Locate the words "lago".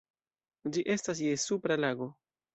1.85-2.11